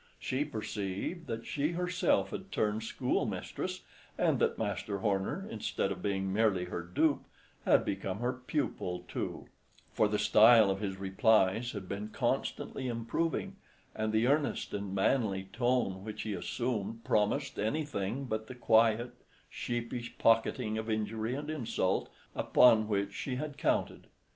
She 0.17 0.43
perceived 0.45 1.27
that 1.27 1.45
she 1.45 1.73
herself 1.73 2.31
had 2.31 2.51
turned 2.51 2.81
schoolmistress, 2.81 3.81
and 4.17 4.39
that 4.39 4.57
Master 4.57 4.97
Horner, 4.97 5.47
instead 5.47 5.91
of 5.91 6.01
being 6.01 6.33
merely 6.33 6.65
her 6.65 6.81
dupe, 6.81 7.23
had 7.65 7.85
become 7.85 8.17
her 8.17 8.33
pupil 8.33 9.05
too; 9.07 9.45
for 9.93 10.07
the 10.07 10.17
style 10.17 10.71
of 10.71 10.79
his 10.79 10.97
replies 10.97 11.73
had 11.73 11.87
been 11.87 12.07
constantly 12.09 12.87
improving 12.87 13.57
and 13.93 14.11
the 14.11 14.25
earnest 14.25 14.73
and 14.73 14.95
manly 14.95 15.49
tone 15.53 16.03
which 16.03 16.23
he 16.23 16.33
assumed 16.33 17.03
promised 17.03 17.59
any 17.59 17.85
thing 17.85 18.23
but 18.23 18.47
the 18.47 18.55
quiet, 18.55 19.11
sheepish 19.51 20.17
pocketing 20.17 20.79
of 20.79 20.89
injury 20.89 21.35
and 21.35 21.51
insult, 21.51 22.09
upon 22.35 22.87
which 22.87 23.13
she 23.13 23.35
had 23.35 23.55
counted. 23.55 24.07